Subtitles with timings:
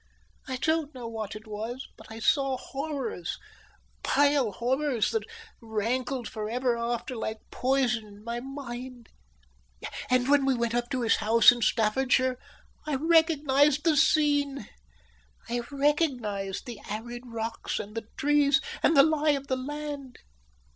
[0.47, 3.37] I don't know what it was, but I saw horrors,
[4.03, 5.21] vile horrors, that
[5.61, 9.09] rankled for ever after like poison in my mind;
[10.09, 12.39] and when we went up to his house in Staffordshire,
[12.87, 14.67] I recognized the scene;
[15.47, 20.17] I recognized the arid rocks, and the trees, and the lie of the land.